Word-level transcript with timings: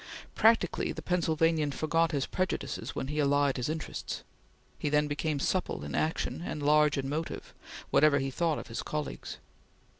Practically 0.33 0.91
the 0.91 1.03
Pennsylvanian 1.03 1.71
forgot 1.71 2.11
his 2.11 2.25
prejudices 2.25 2.95
when 2.95 3.09
he 3.09 3.19
allied 3.19 3.57
his 3.57 3.69
interests. 3.69 4.23
He 4.79 4.89
then 4.89 5.07
became 5.07 5.39
supple 5.39 5.83
in 5.83 5.93
action 5.93 6.41
and 6.43 6.63
large 6.63 6.97
in 6.97 7.07
motive, 7.07 7.53
whatever 7.91 8.17
he 8.17 8.31
thought 8.31 8.57
of 8.57 8.65
his 8.65 8.81
colleagues. 8.81 9.37